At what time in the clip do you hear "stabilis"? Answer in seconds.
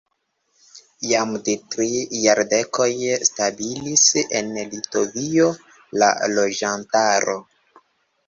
3.29-4.07